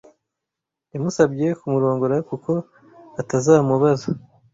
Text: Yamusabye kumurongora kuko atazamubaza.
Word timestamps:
Yamusabye 0.93 1.47
kumurongora 1.59 2.15
kuko 2.29 2.51
atazamubaza. 3.21 4.07